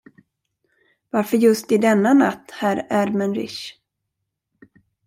Varför 1.09 1.37
just 1.37 1.71
i 1.71 1.77
denna 1.77 2.13
natt, 2.13 2.51
herr 2.51 2.87
Ermenrich? 2.89 3.73